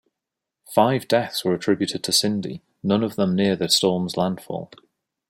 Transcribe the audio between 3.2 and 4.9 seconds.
near the storm's landfall.